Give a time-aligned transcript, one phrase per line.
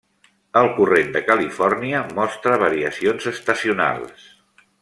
[0.61, 4.29] El corrent de califòrnia mostra variacions estacionals.